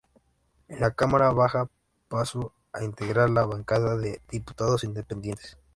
[0.67, 1.69] En la Cámara baja
[2.07, 5.59] pasó a integrar la bancada de diputados independientes.